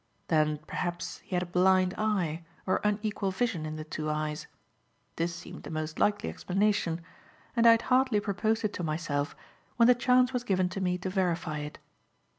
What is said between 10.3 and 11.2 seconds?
was given to me to